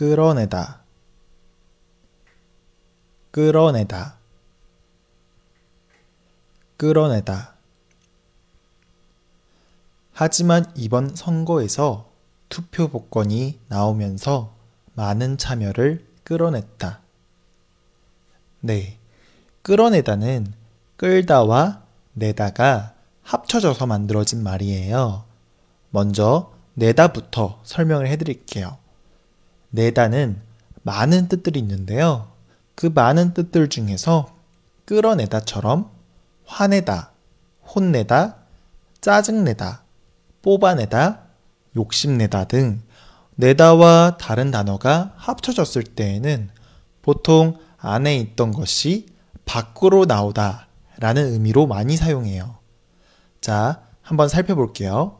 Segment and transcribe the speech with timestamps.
[0.00, 0.80] 끌어내다,
[3.32, 4.16] 끌어내다,
[6.78, 7.54] 끌어내다.
[10.14, 12.08] 하지만 이번 선거에서
[12.48, 14.54] 투표 복권이 나오면서
[14.94, 17.00] 많은 참여를 끌어냈다.
[18.60, 18.96] 네.
[19.60, 20.54] 끌어내다는
[20.96, 21.82] 끌다와
[22.14, 25.24] 내다가 합쳐져서 만들어진 말이에요.
[25.90, 28.78] 먼저 내다부터 설명을 해드릴게요.
[29.70, 30.40] 내다는
[30.82, 32.28] 많은 뜻들이 있는데요.
[32.74, 34.34] 그 많은 뜻들 중에서
[34.84, 35.90] 끌어내다처럼
[36.44, 37.10] 화내다,
[37.74, 38.36] 혼내다,
[39.00, 39.82] 짜증내다,
[40.42, 41.20] 뽑아내다,
[41.76, 42.82] 욕심내다 등
[43.36, 46.50] 내다와 다른 단어가 합쳐졌을 때에는
[47.02, 49.06] 보통 안에 있던 것이
[49.44, 50.66] 밖으로 나오다
[50.98, 52.56] 라는 의미로 많이 사용해요.
[53.40, 55.18] 자, 한번 살펴볼게요.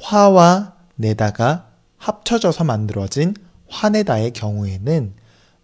[0.00, 3.34] 화와 내다가 합쳐져서 만들어진
[3.70, 5.14] 화내다의 경우에는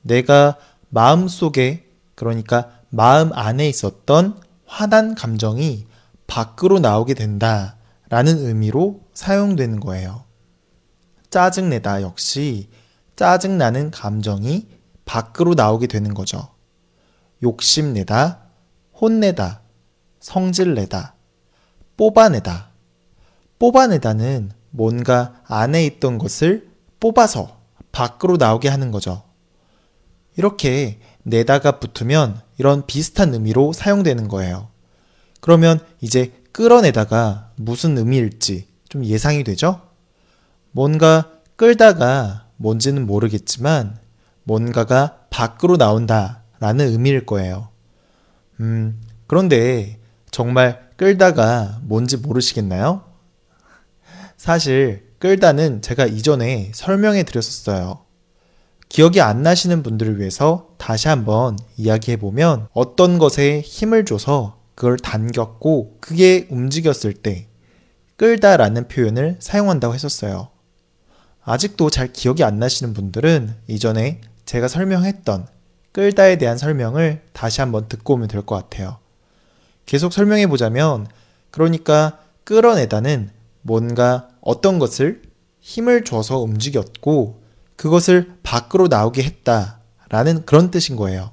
[0.03, 0.57] 내가
[0.89, 5.87] 마음 속에, 그러니까 마음 안에 있었던 화난 감정이
[6.27, 7.77] 밖으로 나오게 된다
[8.09, 10.25] 라는 의미로 사용되는 거예요.
[11.31, 12.69] 짜증내다 역시
[13.17, 14.69] 짜증나는 감정이
[15.05, 16.48] 밖으로 나오게 되는 거죠.
[17.43, 18.41] 욕심내다,
[19.01, 19.61] 혼내다,
[20.20, 21.15] 성질내다,
[21.97, 22.70] 뽑아내다.
[23.59, 26.70] 뽑아내다는 뭔가 안에 있던 것을
[27.01, 27.56] 뽑아서
[27.97, 29.22] 밖으로 나오게 하는 거죠.
[30.36, 34.69] 이렇게 내다가 붙으면 이런 비슷한 의미로 사용되는 거예요.
[35.41, 39.80] 그러면 이제 끌어내다가 무슨 의미일지 좀 예상이 되죠?
[40.72, 43.98] 뭔가 끌다가 뭔지는 모르겠지만
[44.42, 47.70] 뭔가가 밖으로 나온다 라는 의미일 거예요.
[48.61, 49.98] 음, 그런데
[50.30, 53.05] 정말 끌다가 뭔지 모르시겠나요?
[54.36, 58.00] 사실 끌다는 제가 이전에 설명해 드렸었어요.
[58.89, 65.98] 기억이 안 나시는 분들을 위해서 다시 한번 이야기해 보면 어떤 것에 힘을 줘서 그걸 당겼고
[66.01, 67.48] 그게 움직였을 때
[68.17, 70.48] 끌다라는 표현을 사용한다고 했었어요.
[71.42, 75.46] 아직도 잘 기억이 안 나시는 분들은 이전에 제가 설명했던
[75.92, 78.98] 끌다에 대한 설명을 다시 한번 듣고 오면 될 것 같아요.
[79.86, 81.07] 계속 설명해 보자면,
[81.51, 83.30] 그러니까 끌어내다는
[83.62, 85.23] 뭔가 어떤 것을
[85.58, 87.42] 힘을 줘서 움직였고,
[87.74, 89.80] 그것을 밖으로 나오게 했다.
[90.08, 91.33] 라는 그런 뜻인 거예요.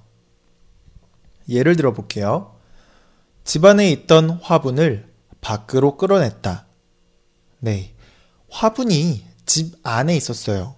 [1.48, 2.56] 예를 들어 볼게요.
[3.44, 6.66] 집안에 있던 화분을 밖으로 끌어냈다.
[7.60, 7.94] 네.
[8.50, 10.76] 화분이 집 안에 있었어요.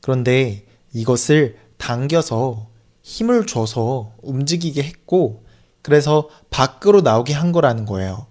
[0.00, 2.68] 그런데 이것을 당겨서
[3.02, 5.44] 힘을 줘서 움직이게 했고,
[5.82, 8.26] 그래서 밖으로 나오게 한 거라는 거예요.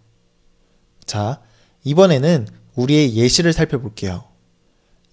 [1.06, 1.42] 자,
[1.86, 4.24] 이번에는 우리의 예시를 살펴볼게요.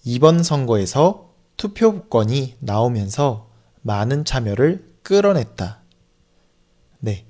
[0.05, 3.49] 이번 선거에서 투표권이 나오면서
[3.81, 5.81] 많은 참여를 끌어냈다.
[6.99, 7.25] 네.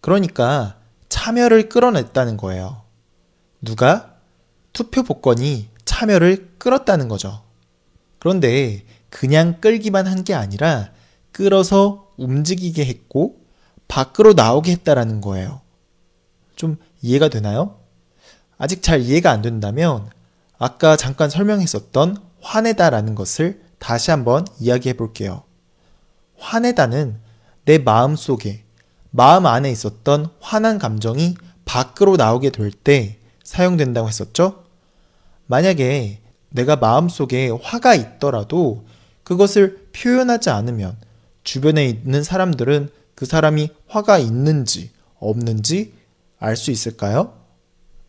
[0.00, 0.78] 그러니까
[1.08, 2.82] 참여를 끌어냈다는 거예요.
[3.60, 4.14] 누가?
[4.72, 7.42] 투표 복권이 참여를 끌었다는 거죠.
[8.20, 10.92] 그런데 그냥 끌기만 한 게 아니라
[11.32, 13.40] 끌어서 움직이게 했고
[13.88, 15.62] 밖으로 나오게 했다라는 거예요.
[16.54, 17.79] 좀 이해가 되나요?
[18.60, 20.10] 아직 잘 이해가 안 된다면
[20.58, 25.44] 아까 잠깐 설명했었던 화내다라는 것을 다시 한번 이야기해 볼게요.
[26.36, 27.16] 화내다는
[27.64, 28.64] 내 마음 속에,
[29.10, 34.62] 마음 안에 있었던 화난 감정이 밖으로 나오게 될 때 사용된다고 했었죠?
[35.46, 38.84] 만약에 내가 마음 속에 화가 있더라도
[39.24, 40.98] 그것을 표현하지 않으면
[41.44, 45.94] 주변에 있는 사람들은 그 사람이 화가 있는지 없는지
[46.38, 47.39] 알 수 있을까요?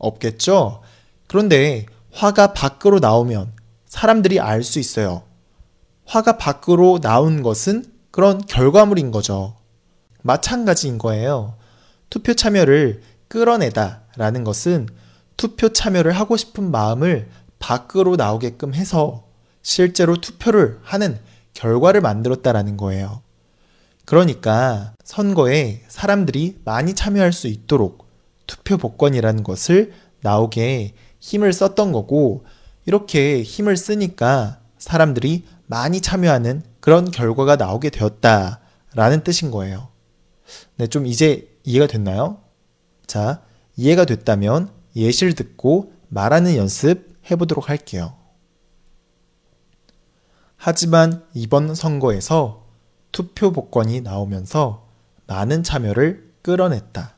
[0.02, 0.82] 없겠죠?
[1.28, 3.54] 그런데 화가 밖으로 나오면
[3.86, 5.24] 사람들이 알 수 있어요.
[6.06, 9.56] 화가 밖으로 나온 것은 그런 결과물인 거죠.
[10.24, 11.56] 마찬가지인 거예요.
[12.10, 14.88] 투표 참여를 끌어내다 라는 것은
[15.38, 17.30] 투표 참여를 하고 싶은 마음을
[17.60, 19.24] 밖으로 나오게끔 해서
[19.62, 21.18] 실제로 투표를 하는
[21.54, 23.22] 결과를 만들었다라는 거예요.
[24.06, 28.11] 그러니까 선거에 사람들이 많이 참여할 수 있도록
[28.52, 32.44] 투표 복권이라는 것을 나오게 힘을 썼던 거고
[32.86, 39.88] 이렇게 힘을 쓰니까 사람들이 많이 참여하는 그런 결과가 나오게 되었다라는 뜻인 거예요.
[40.76, 42.42] 네, 좀 이제 이해가 됐나요?
[43.08, 43.42] 자,
[43.78, 48.18] 이해가 됐다면 예시를 듣고 말하는 연습 해보도록 할게요.
[50.58, 52.68] 하지만 이번 선거에서
[53.14, 54.90] 투표 복권이 나오면서
[55.28, 57.16] 많은 참여를 끌어냈다.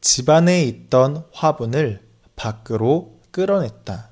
[0.00, 4.08] 집안에 있던 화분을 밖으로 끌어냈다.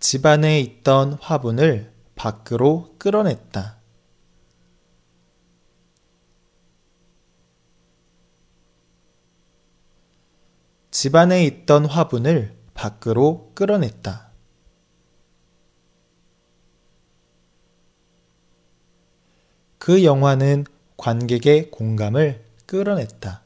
[0.00, 3.76] 집안에 있던 화분을 밖으로 끌어냈다.
[10.90, 14.31] 집안에 있던 화분을 밖으로 끌어냈다.
[19.84, 20.64] 그 영화는
[20.96, 23.42] 관객의 공감을 끌어냈다.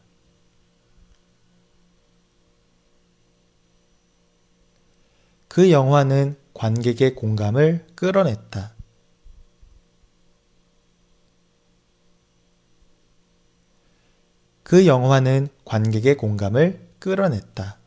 [5.49, 8.75] 그 영화는 관객의 공감을 끌어냈다.
[14.63, 17.79] 그 영화는 관객의 공감을 끌어냈다.